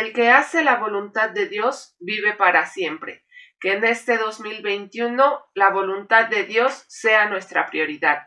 el 0.00 0.12
que 0.12 0.30
hace 0.30 0.62
la 0.62 0.76
voluntad 0.76 1.30
de 1.30 1.48
Dios 1.48 1.96
vive 1.98 2.34
para 2.34 2.66
siempre. 2.66 3.24
Que 3.60 3.72
en 3.72 3.84
este 3.84 4.16
2021 4.16 5.40
la 5.54 5.70
voluntad 5.70 6.28
de 6.28 6.44
Dios 6.44 6.84
sea 6.88 7.28
nuestra 7.28 7.66
prioridad. 7.66 8.22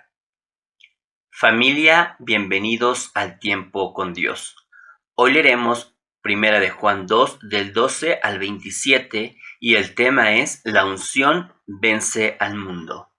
Familia, 1.31 2.18
bienvenidos 2.20 3.12
al 3.15 3.39
tiempo 3.39 3.94
con 3.94 4.13
Dios. 4.13 4.55
Hoy 5.15 5.34
leeremos 5.34 5.96
Primera 6.21 6.60
de 6.60 6.70
Juan 6.70 7.07
2 7.07 7.39
del 7.49 7.73
12 7.73 8.19
al 8.21 8.38
27 8.38 9.38
y 9.59 9.75
el 9.75 9.95
tema 9.95 10.33
es 10.33 10.61
La 10.65 10.85
unción 10.85 11.53
vence 11.65 12.35
al 12.39 12.55
mundo. 12.55 13.11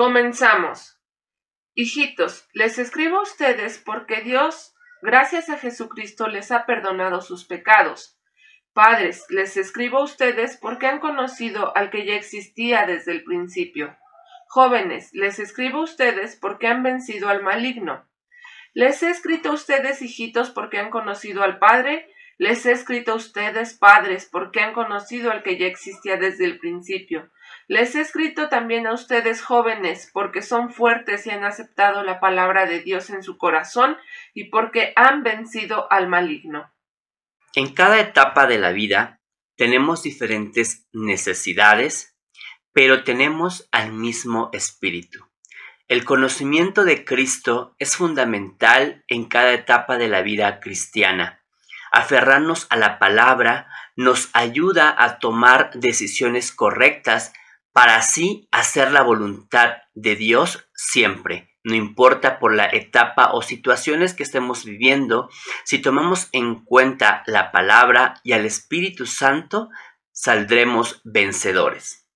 Comenzamos. 0.00 0.98
Hijitos, 1.74 2.48
les 2.54 2.78
escribo 2.78 3.18
a 3.18 3.22
ustedes 3.22 3.76
porque 3.76 4.22
Dios, 4.22 4.74
gracias 5.02 5.50
a 5.50 5.58
Jesucristo, 5.58 6.26
les 6.26 6.50
ha 6.52 6.64
perdonado 6.64 7.20
sus 7.20 7.44
pecados. 7.44 8.18
Padres, 8.72 9.26
les 9.28 9.58
escribo 9.58 9.98
a 9.98 10.04
ustedes 10.04 10.56
porque 10.56 10.86
han 10.86 11.00
conocido 11.00 11.76
al 11.76 11.90
que 11.90 12.06
ya 12.06 12.14
existía 12.14 12.86
desde 12.86 13.12
el 13.12 13.24
principio. 13.24 13.94
Jóvenes, 14.48 15.10
les 15.12 15.38
escribo 15.38 15.80
a 15.80 15.84
ustedes 15.84 16.34
porque 16.34 16.66
han 16.66 16.82
vencido 16.82 17.28
al 17.28 17.42
maligno. 17.42 18.08
Les 18.72 19.02
he 19.02 19.10
escrito 19.10 19.50
a 19.50 19.52
ustedes, 19.52 20.00
hijitos, 20.00 20.48
porque 20.48 20.78
han 20.78 20.88
conocido 20.88 21.42
al 21.42 21.58
Padre. 21.58 22.08
Les 22.40 22.64
he 22.64 22.72
escrito 22.72 23.12
a 23.12 23.16
ustedes, 23.16 23.74
padres, 23.74 24.26
porque 24.32 24.60
han 24.60 24.72
conocido 24.72 25.30
al 25.30 25.42
que 25.42 25.58
ya 25.58 25.66
existía 25.66 26.16
desde 26.16 26.46
el 26.46 26.58
principio. 26.58 27.30
Les 27.68 27.94
he 27.94 28.00
escrito 28.00 28.48
también 28.48 28.86
a 28.86 28.94
ustedes 28.94 29.42
jóvenes, 29.42 30.08
porque 30.14 30.40
son 30.40 30.72
fuertes 30.72 31.26
y 31.26 31.30
han 31.30 31.44
aceptado 31.44 32.02
la 32.02 32.18
palabra 32.18 32.64
de 32.64 32.80
Dios 32.80 33.10
en 33.10 33.22
su 33.22 33.36
corazón 33.36 33.98
y 34.32 34.44
porque 34.44 34.94
han 34.96 35.22
vencido 35.22 35.86
al 35.92 36.08
maligno. 36.08 36.72
En 37.54 37.74
cada 37.74 38.00
etapa 38.00 38.46
de 38.46 38.56
la 38.56 38.72
vida 38.72 39.20
tenemos 39.54 40.02
diferentes 40.02 40.88
necesidades, 40.94 42.16
pero 42.72 43.04
tenemos 43.04 43.68
al 43.70 43.92
mismo 43.92 44.48
espíritu. 44.54 45.26
El 45.88 46.06
conocimiento 46.06 46.84
de 46.84 47.04
Cristo 47.04 47.76
es 47.78 47.96
fundamental 47.96 49.04
en 49.08 49.26
cada 49.26 49.52
etapa 49.52 49.98
de 49.98 50.08
la 50.08 50.22
vida 50.22 50.58
cristiana. 50.60 51.39
Aferrarnos 51.90 52.66
a 52.70 52.76
la 52.76 52.98
palabra 52.98 53.68
nos 53.96 54.30
ayuda 54.32 54.94
a 54.96 55.18
tomar 55.18 55.70
decisiones 55.74 56.52
correctas 56.52 57.32
para 57.72 57.96
así 57.96 58.48
hacer 58.50 58.92
la 58.92 59.02
voluntad 59.02 59.78
de 59.94 60.16
Dios 60.16 60.68
siempre, 60.74 61.50
no 61.62 61.74
importa 61.74 62.38
por 62.38 62.54
la 62.54 62.66
etapa 62.66 63.32
o 63.32 63.42
situaciones 63.42 64.14
que 64.14 64.22
estemos 64.22 64.64
viviendo, 64.64 65.28
si 65.64 65.78
tomamos 65.78 66.28
en 66.32 66.64
cuenta 66.64 67.22
la 67.26 67.52
palabra 67.52 68.14
y 68.24 68.32
al 68.32 68.46
Espíritu 68.46 69.06
Santo, 69.06 69.68
saldremos 70.10 71.00
vencedores. 71.04 72.08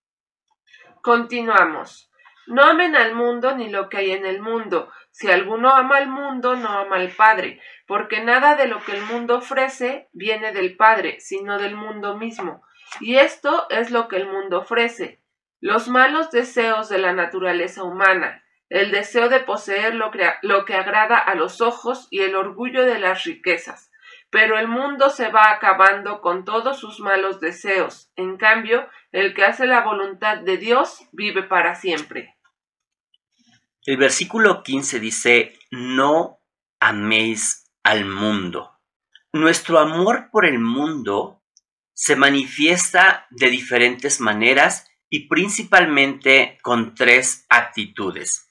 Continuamos. 1.03 2.11
No 2.47 2.63
amen 2.63 2.97
al 2.97 3.15
mundo 3.15 3.55
ni 3.55 3.69
lo 3.69 3.89
que 3.89 3.99
hay 3.99 4.11
en 4.13 4.25
el 4.25 4.41
mundo. 4.41 4.91
Si 5.15 5.31
alguno 5.31 5.71
ama 5.71 5.99
al 5.99 6.09
mundo, 6.09 6.57
no 6.57 6.69
ama 6.69 6.97
al 6.97 7.11
Padre, 7.11 7.61
porque 7.87 8.21
nada 8.21 8.57
de 8.57 8.67
lo 8.67 8.81
que 8.81 8.91
el 8.97 9.03
mundo 9.03 9.37
ofrece 9.37 10.09
viene 10.13 10.51
del 10.51 10.77
Padre, 10.77 11.21
sino 11.21 11.57
del 11.57 11.77
mundo 11.77 12.17
mismo. 12.17 12.65
Y 12.99 13.15
esto 13.15 13.69
es 13.71 13.93
lo 13.93 14.09
que 14.09 14.17
el 14.17 14.27
mundo 14.27 14.59
ofrece 14.59 15.23
los 15.61 15.87
malos 15.87 16.33
deseos 16.33 16.89
de 16.89 16.99
la 16.99 17.13
naturaleza 17.13 17.85
humana, 17.85 18.43
el 18.69 18.91
deseo 18.91 19.29
de 19.29 19.39
poseer 19.39 19.95
lo 19.95 20.11
lo 20.43 20.65
que 20.65 20.75
agrada 20.75 21.17
a 21.17 21.37
los 21.37 21.61
ojos 21.61 22.09
y 22.11 22.23
el 22.23 22.35
orgullo 22.35 22.85
de 22.85 22.99
las 22.99 23.23
riquezas. 23.23 23.93
Pero 24.31 24.59
el 24.59 24.67
mundo 24.67 25.11
se 25.11 25.29
va 25.29 25.53
acabando 25.53 26.23
con 26.23 26.45
todos 26.45 26.81
sus 26.81 26.99
malos 26.99 27.39
deseos. 27.39 28.11
En 28.17 28.37
cambio, 28.37 28.89
el 29.13 29.33
que 29.33 29.45
hace 29.45 29.69
la 29.69 29.83
voluntad 29.83 30.39
de 30.39 30.57
Dios 30.57 31.09
vive 31.13 31.45
para 31.45 31.77
siempre. 31.77 32.34
El 33.87 33.99
versículo 33.99 34.63
15 34.63 34.99
dice, 34.99 35.59
no 35.71 36.41
améis 36.81 37.71
al 37.83 38.07
mundo. 38.07 38.81
Nuestro 39.33 39.79
amor 39.79 40.31
por 40.33 40.47
el 40.47 40.59
mundo 40.59 41.43
se 41.93 42.17
manifiesta 42.17 43.27
de 43.31 43.51
diferentes 43.51 44.21
maneras 44.21 44.87
y 45.11 45.29
principalmente 45.29 46.59
con 46.63 46.95
tres 46.95 47.45
actitudes, 47.51 48.51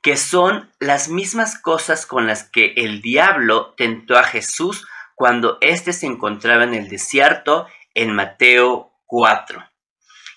que 0.00 0.16
son 0.16 0.72
las 0.78 1.08
mismas 1.08 1.60
cosas 1.60 2.06
con 2.06 2.28
las 2.28 2.48
que 2.48 2.74
el 2.76 3.02
diablo 3.02 3.74
tentó 3.76 4.16
a 4.16 4.22
Jesús 4.22 4.86
cuando 5.16 5.58
éste 5.60 5.92
se 5.92 6.06
encontraba 6.06 6.62
en 6.62 6.74
el 6.74 6.88
desierto 6.88 7.66
en 7.94 8.14
Mateo 8.14 8.92
4. 9.06 9.60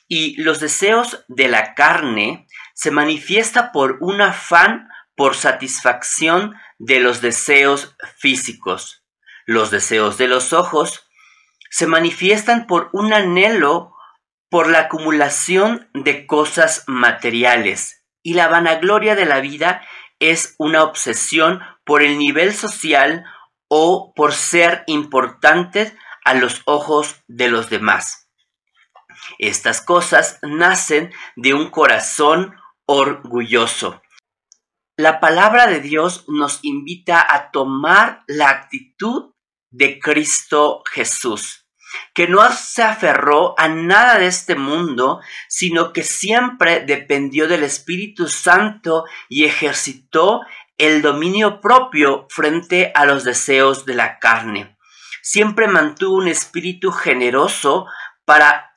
Y 0.07 0.41
los 0.41 0.59
deseos 0.59 1.23
de 1.27 1.47
la 1.47 1.75
carne 1.75 2.47
se 2.81 2.89
manifiesta 2.89 3.71
por 3.71 3.97
un 3.99 4.21
afán 4.21 4.89
por 5.15 5.35
satisfacción 5.35 6.55
de 6.79 6.99
los 6.99 7.21
deseos 7.21 7.95
físicos. 8.17 9.05
Los 9.45 9.69
deseos 9.69 10.17
de 10.17 10.27
los 10.27 10.51
ojos 10.51 11.07
se 11.69 11.85
manifiestan 11.85 12.65
por 12.65 12.89
un 12.91 13.13
anhelo 13.13 13.93
por 14.49 14.67
la 14.67 14.79
acumulación 14.79 15.91
de 15.93 16.25
cosas 16.25 16.83
materiales 16.87 18.03
y 18.23 18.33
la 18.33 18.47
vanagloria 18.47 19.13
de 19.15 19.25
la 19.25 19.41
vida 19.41 19.83
es 20.17 20.55
una 20.57 20.83
obsesión 20.83 21.59
por 21.85 22.01
el 22.01 22.17
nivel 22.17 22.51
social 22.51 23.25
o 23.67 24.11
por 24.15 24.33
ser 24.33 24.83
importantes 24.87 25.93
a 26.25 26.33
los 26.33 26.63
ojos 26.65 27.21
de 27.27 27.47
los 27.47 27.69
demás. 27.69 28.27
Estas 29.37 29.81
cosas 29.81 30.39
nacen 30.41 31.13
de 31.35 31.53
un 31.53 31.69
corazón 31.69 32.55
orgulloso. 32.91 34.01
La 34.97 35.19
palabra 35.19 35.67
de 35.67 35.79
Dios 35.79 36.25
nos 36.27 36.59
invita 36.63 37.25
a 37.27 37.51
tomar 37.51 38.23
la 38.27 38.49
actitud 38.49 39.33
de 39.71 39.99
Cristo 39.99 40.83
Jesús 40.91 41.61
que 42.13 42.27
no 42.27 42.49
se 42.51 42.83
aferró 42.83 43.53
a 43.57 43.67
nada 43.67 44.17
de 44.17 44.27
este 44.27 44.55
mundo, 44.55 45.21
sino 45.47 45.93
que 45.93 46.03
siempre 46.03 46.81
dependió 46.81 47.47
del 47.47 47.63
Espíritu 47.63 48.27
Santo 48.27 49.05
y 49.29 49.45
ejercitó 49.45 50.41
el 50.77 51.01
dominio 51.01 51.61
propio 51.61 52.27
frente 52.29 52.91
a 52.95 53.05
los 53.05 53.23
deseos 53.23 53.85
de 53.85 53.95
la 53.95 54.19
carne. 54.19 54.77
Siempre 55.21 55.67
mantuvo 55.67 56.15
un 56.15 56.27
espíritu 56.27 56.91
generoso 56.91 57.85
para 58.25 58.73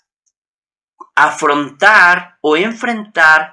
afrontar 1.14 2.38
o 2.42 2.56
enfrentar 2.56 3.52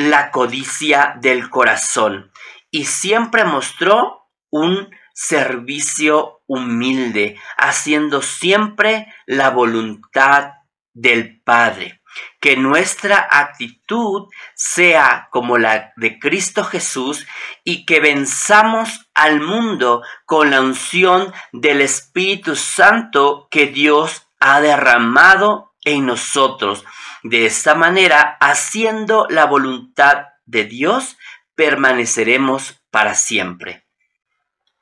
la 0.00 0.30
codicia 0.30 1.16
del 1.20 1.50
corazón 1.50 2.30
y 2.70 2.84
siempre 2.84 3.44
mostró 3.44 4.28
un 4.50 4.90
servicio 5.12 6.40
humilde, 6.46 7.38
haciendo 7.56 8.22
siempre 8.22 9.12
la 9.26 9.50
voluntad 9.50 10.52
del 10.94 11.42
Padre. 11.42 12.00
Que 12.40 12.56
nuestra 12.56 13.28
actitud 13.30 14.28
sea 14.54 15.28
como 15.30 15.58
la 15.58 15.92
de 15.96 16.18
Cristo 16.18 16.64
Jesús 16.64 17.26
y 17.62 17.86
que 17.86 18.00
venzamos 18.00 19.10
al 19.14 19.40
mundo 19.40 20.02
con 20.26 20.50
la 20.50 20.60
unción 20.60 21.32
del 21.52 21.82
Espíritu 21.82 22.56
Santo 22.56 23.46
que 23.50 23.66
Dios 23.66 24.26
ha 24.40 24.60
derramado 24.60 25.69
en 25.84 26.06
nosotros. 26.06 26.84
De 27.22 27.46
esta 27.46 27.74
manera, 27.74 28.36
haciendo 28.40 29.26
la 29.28 29.46
voluntad 29.46 30.26
de 30.46 30.64
Dios, 30.64 31.16
permaneceremos 31.54 32.82
para 32.90 33.14
siempre. 33.14 33.86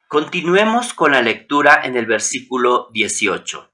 Continuemos 0.09 0.95
con 0.95 1.13
la 1.13 1.23
lectura 1.23 1.81
en 1.85 1.97
el 1.97 2.07
versículo 2.07 2.89
18. 2.93 3.71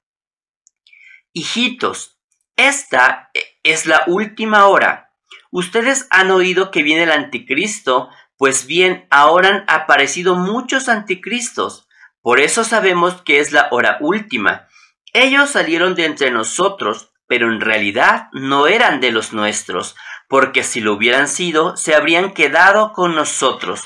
Hijitos, 1.31 2.19
esta 2.55 3.29
es 3.63 3.85
la 3.85 4.03
última 4.07 4.67
hora. 4.67 5.13
Ustedes 5.51 6.07
han 6.09 6.31
oído 6.31 6.71
que 6.71 6.83
viene 6.83 7.03
el 7.03 7.11
anticristo, 7.11 8.09
pues 8.37 8.65
bien, 8.65 9.07
ahora 9.09 9.49
han 9.49 9.65
aparecido 9.67 10.35
muchos 10.35 10.89
anticristos. 10.89 11.87
Por 12.21 12.39
eso 12.39 12.63
sabemos 12.63 13.21
que 13.21 13.39
es 13.39 13.51
la 13.51 13.69
hora 13.71 13.97
última. 14.01 14.67
Ellos 15.13 15.51
salieron 15.51 15.95
de 15.95 16.05
entre 16.05 16.31
nosotros, 16.31 17.13
pero 17.27 17.51
en 17.51 17.61
realidad 17.61 18.27
no 18.33 18.67
eran 18.67 18.99
de 18.99 19.11
los 19.11 19.33
nuestros, 19.33 19.95
porque 20.27 20.63
si 20.63 20.81
lo 20.81 20.93
hubieran 20.93 21.27
sido, 21.27 21.77
se 21.77 21.95
habrían 21.95 22.33
quedado 22.33 22.93
con 22.93 23.15
nosotros. 23.15 23.83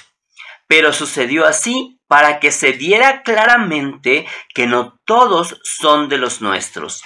Pero 0.68 0.94
sucedió 0.94 1.45
así 1.45 2.00
para 2.07 2.39
que 2.39 2.51
se 2.51 2.74
diera 2.74 3.24
claramente 3.24 4.27
que 4.53 4.68
no 4.68 5.00
todos 5.06 5.59
son 5.63 6.09
de 6.09 6.18
los 6.18 6.41
nuestros. 6.41 7.03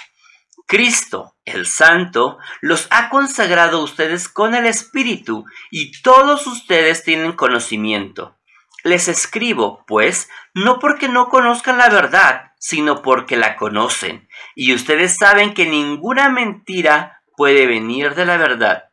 Cristo, 0.66 1.36
el 1.44 1.66
Santo, 1.66 2.38
los 2.60 2.86
ha 2.90 3.10
consagrado 3.10 3.78
a 3.78 3.84
ustedes 3.84 4.28
con 4.28 4.54
el 4.54 4.66
Espíritu 4.66 5.44
y 5.70 6.00
todos 6.00 6.46
ustedes 6.46 7.04
tienen 7.04 7.32
conocimiento. 7.32 8.38
Les 8.82 9.08
escribo, 9.08 9.84
pues, 9.86 10.28
no 10.54 10.78
porque 10.78 11.08
no 11.08 11.28
conozcan 11.28 11.78
la 11.78 11.88
verdad, 11.88 12.52
sino 12.66 13.02
porque 13.02 13.36
la 13.36 13.56
conocen, 13.56 14.26
y 14.54 14.72
ustedes 14.72 15.18
saben 15.18 15.52
que 15.52 15.66
ninguna 15.66 16.30
mentira 16.30 17.20
puede 17.36 17.66
venir 17.66 18.14
de 18.14 18.24
la 18.24 18.38
verdad. 18.38 18.84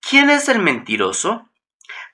¿Quién 0.00 0.30
es 0.30 0.48
el 0.48 0.58
mentiroso? 0.58 1.48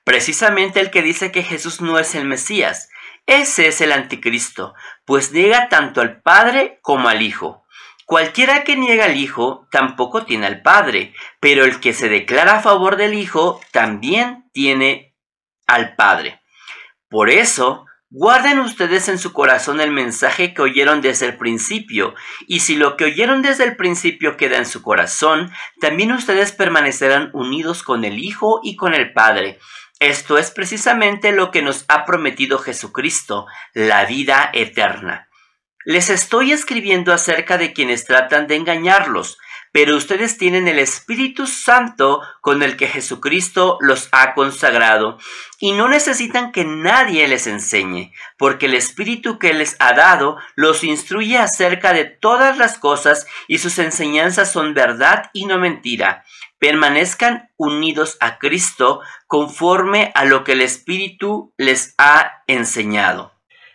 Precisamente 0.03 0.79
el 0.79 0.91
que 0.91 1.01
dice 1.01 1.31
que 1.31 1.41
Jesús 1.41 1.81
no 1.81 1.97
es 1.97 2.13
el 2.13 2.25
Mesías. 2.25 2.89
Ese 3.25 3.67
es 3.67 3.81
el 3.81 3.91
anticristo, 3.91 4.75
pues 5.05 5.31
niega 5.31 5.69
tanto 5.69 6.01
al 6.01 6.21
Padre 6.21 6.77
como 6.83 7.09
al 7.09 7.23
Hijo. 7.23 7.65
Cualquiera 8.05 8.63
que 8.63 8.75
niega 8.75 9.05
al 9.05 9.17
Hijo 9.17 9.67
tampoco 9.71 10.23
tiene 10.23 10.45
al 10.45 10.61
Padre, 10.61 11.15
pero 11.39 11.65
el 11.65 11.79
que 11.79 11.93
se 11.93 12.09
declara 12.09 12.57
a 12.57 12.61
favor 12.61 12.95
del 12.95 13.15
Hijo 13.15 13.59
también 13.71 14.51
tiene 14.53 15.15
al 15.65 15.95
Padre. 15.95 16.43
Por 17.09 17.31
eso, 17.31 17.84
guarden 18.17 18.59
ustedes 18.59 19.09
en 19.09 19.19
su 19.19 19.33
corazón 19.33 19.81
el 19.81 19.91
mensaje 19.91 20.53
que 20.53 20.61
oyeron 20.61 21.01
desde 21.01 21.25
el 21.25 21.35
principio, 21.35 22.15
y 22.47 22.61
si 22.61 22.77
lo 22.77 22.95
que 22.95 23.03
oyeron 23.03 23.41
desde 23.41 23.65
el 23.65 23.75
principio 23.75 24.37
queda 24.37 24.57
en 24.57 24.65
su 24.65 24.81
corazón, 24.81 25.51
también 25.81 26.13
ustedes 26.13 26.53
permanecerán 26.53 27.29
unidos 27.33 27.83
con 27.83 28.05
el 28.05 28.17
Hijo 28.19 28.61
y 28.63 28.77
con 28.77 28.93
el 28.93 29.11
Padre. 29.11 29.59
Esto 29.99 30.37
es 30.37 30.49
precisamente 30.49 31.33
lo 31.33 31.51
que 31.51 31.61
nos 31.61 31.83
ha 31.89 32.05
prometido 32.05 32.57
Jesucristo, 32.57 33.47
la 33.73 34.05
vida 34.05 34.49
eterna. 34.53 35.27
Les 35.83 36.09
estoy 36.09 36.53
escribiendo 36.53 37.11
acerca 37.11 37.57
de 37.57 37.73
quienes 37.73 38.05
tratan 38.05 38.47
de 38.47 38.55
engañarlos, 38.55 39.39
pero 39.75 39.97
ustedes 39.97 40.37
tienen 40.37 40.69
el 40.69 40.79
Espíritu 40.79 41.47
Santo 41.47 42.21
con 42.39 42.63
el 42.63 42.77
que 42.77 42.87
Jesucristo 42.87 43.77
los 43.81 44.07
ha 44.13 44.33
consagrado 44.33 45.17
y 45.59 45.73
no 45.73 45.89
necesitan 45.89 46.53
que 46.53 46.63
nadie 46.63 47.27
les 47.27 47.45
enseñe, 47.45 48.13
porque 48.37 48.67
el 48.67 48.73
Espíritu 48.73 49.37
que 49.37 49.53
les 49.53 49.75
ha 49.79 49.91
dado 49.91 50.37
los 50.55 50.85
instruye 50.85 51.37
acerca 51.37 51.91
de 51.91 52.05
todas 52.05 52.57
las 52.57 52.79
cosas 52.79 53.27
y 53.49 53.57
sus 53.57 53.77
enseñanzas 53.77 54.49
son 54.49 54.73
verdad 54.75 55.29
y 55.33 55.45
no 55.45 55.59
mentira. 55.59 56.23
Permanezcan 56.57 57.51
unidos 57.57 58.15
a 58.21 58.37
Cristo 58.37 59.01
conforme 59.27 60.13
a 60.15 60.23
lo 60.23 60.45
que 60.45 60.53
el 60.53 60.61
Espíritu 60.61 61.53
les 61.57 61.95
ha 61.97 62.43
enseñado. 62.47 63.33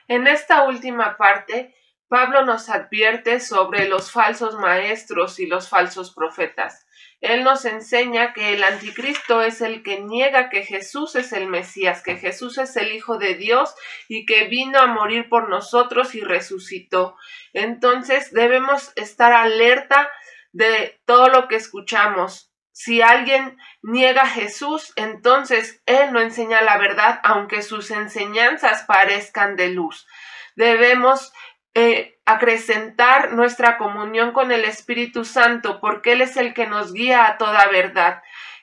En 0.09 0.27
esta 0.27 0.63
última 0.63 1.19
parte, 1.19 1.75
Pablo 2.11 2.45
nos 2.45 2.69
advierte 2.69 3.39
sobre 3.39 3.87
los 3.87 4.11
falsos 4.11 4.57
maestros 4.57 5.39
y 5.39 5.47
los 5.47 5.69
falsos 5.69 6.13
profetas. 6.13 6.85
Él 7.21 7.45
nos 7.45 7.65
enseña 7.65 8.33
que 8.33 8.53
el 8.53 8.65
anticristo 8.65 9.43
es 9.43 9.61
el 9.61 9.85
que 9.85 10.01
niega 10.01 10.51
que 10.51 10.65
Jesús 10.65 11.15
es 11.15 11.33
el 11.33 11.47
Mesías, 11.47 12.03
que 12.03 12.17
Jesús 12.17 12.59
es 12.59 12.77
el 12.77 12.91
Hijo 12.91 13.17
de 13.19 13.37
Dios 13.37 13.73
y 14.09 14.27
que 14.27 14.49
vino 14.49 14.81
a 14.81 14.87
morir 14.87 15.29
por 15.29 15.49
nosotros 15.49 16.17
y 16.17 16.21
resucitó. 16.23 17.17
Entonces 17.53 18.33
debemos 18.33 18.93
estar 18.97 19.33
alerta 19.33 20.11
de 20.51 21.01
todo 21.05 21.29
lo 21.29 21.47
que 21.47 21.55
escuchamos. 21.55 22.53
Si 22.73 23.03
alguien 23.03 23.57
niega 23.83 24.23
a 24.23 24.27
Jesús, 24.29 24.93
entonces 24.97 25.81
Él 25.87 26.13
no 26.13 26.21
enseña 26.21 26.61
la 26.61 26.77
verdad, 26.77 27.21
aunque 27.23 27.63
sus 27.63 27.93
enseñanzas 27.93 28.83
parezcan 28.83 29.55
de 29.55 29.69
luz. 29.69 30.09
Debemos 30.57 31.33
eh, 31.75 32.19
acrecentar 32.27 33.33
nuestra 33.33 33.79
comunión 33.79 34.33
con 34.33 34.53
el 34.53 34.65
Espíritu 34.65 35.25
Santo, 35.25 35.81
porque 35.81 36.13
Él 36.13 36.21
es 36.21 36.37
el 36.37 36.55
que 36.55 36.67
nos 36.67 36.93
guía 36.93 37.27
a 37.27 37.39
toda 37.39 37.67
verdad. 37.69 38.23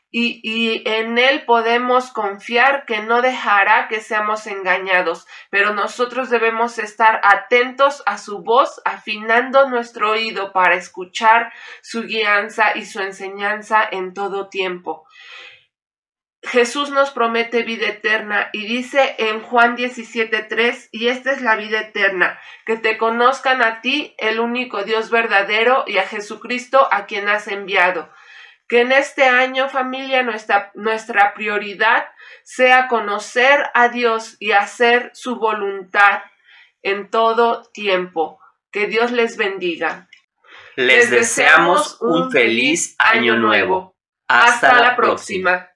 Y, 0.10 0.40
y, 0.42 0.84
en 0.86 1.18
Él 1.18 1.44
podemos 1.46 2.12
confiar 2.12 2.86
que 2.86 3.00
no 3.00 3.22
dejará 3.22 3.88
que 3.90 4.00
seamos 4.00 4.48
engañados, 4.48 5.28
pero 5.50 5.74
nosotros 5.74 6.30
debemos 6.30 6.80
estar 6.80 7.20
atentos 7.24 8.04
a 8.06 8.18
su 8.18 8.42
voz, 8.42 8.82
afinando 8.86 9.70
nuestro 9.70 10.12
oído 10.12 10.54
para 10.54 10.76
escuchar 10.76 11.52
su 11.82 12.04
guianza 12.04 12.76
y 12.76 12.86
su 12.86 13.02
enseñanza 13.02 13.88
en 13.92 14.14
todo 14.14 14.48
tiempo. 14.48 15.06
Jesús 16.44 16.92
nos 16.92 17.12
promete 17.12 17.64
vida 17.64 17.88
eterna 17.88 18.50
y 18.54 18.66
dice 18.66 19.16
en 19.18 19.42
Juan 19.42 19.76
17:3, 19.76 20.90
y 20.92 21.08
esta 21.08 21.32
es 21.32 21.42
la 21.42 21.56
vida 21.56 21.80
eterna, 21.80 22.40
que 22.66 22.78
te 22.78 22.98
conozcan 22.98 23.62
a 23.62 23.82
ti, 23.82 24.16
el 24.18 24.40
único 24.40 24.84
Dios 24.84 25.10
verdadero, 25.10 25.84
y 25.88 25.98
a 25.98 26.08
Jesucristo 26.08 26.88
a 26.92 27.06
quien 27.06 27.28
has 27.28 27.48
enviado. 27.48 28.10
Que 28.68 28.82
en 28.82 28.92
este 28.92 29.24
año, 29.26 29.70
familia, 29.70 30.24
nuestra, 30.24 30.72
nuestra 30.76 31.34
prioridad 31.34 32.06
sea 32.44 32.88
conocer 32.88 33.70
a 33.74 33.90
Dios 33.90 34.36
y 34.40 34.52
hacer 34.52 35.12
su 35.14 35.38
voluntad 35.38 36.22
en 36.82 37.10
todo 37.10 37.64
tiempo. 37.74 38.40
Que 38.72 38.88
Dios 38.88 39.12
les 39.12 39.38
bendiga. 39.38 40.08
Les, 40.76 41.10
deseamos 41.10 41.98
un 42.02 42.32
feliz 42.32 42.96
año 43.00 43.38
nuevo. 43.38 43.96
Hasta, 44.28 44.80
la 44.80 44.96
próxima. 44.96 45.70